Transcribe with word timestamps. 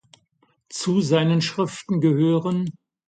Zu 0.69 1.01
seinen 1.01 1.43
Schriften 1.43 2.01
gehören 2.01 2.71